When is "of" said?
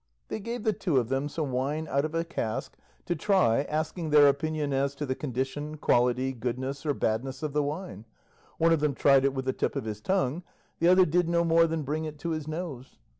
0.97-1.09, 2.05-2.15, 7.43-7.53, 8.73-8.79, 9.75-9.85